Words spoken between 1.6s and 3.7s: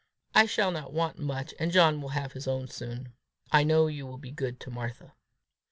John will have his own soon. I